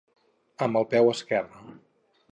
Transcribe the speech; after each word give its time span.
Amb 0.67 0.79
el 0.81 0.87
peu 0.95 1.13
esquerre. 1.13 1.63